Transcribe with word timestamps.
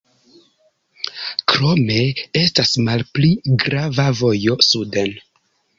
Krome 1.53 1.99
estas 2.43 2.73
malpli 2.89 3.33
grava 3.67 4.11
vojo 4.25 4.63
suden. 4.73 5.17